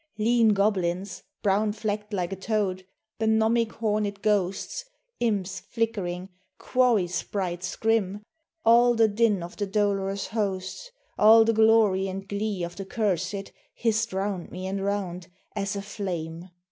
[0.17, 2.87] Lean goblins, brown flecked like a toad,
[3.19, 4.83] the gnomic horned ghosts,
[5.19, 8.23] Imps flickering, quarry sprites grim,
[8.65, 13.51] all the din of the dolorous hosts, All the glory and glee of the cursèd
[13.75, 16.49] hissed round me and round, as a flame.